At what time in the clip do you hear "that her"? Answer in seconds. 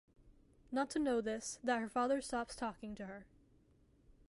1.63-1.87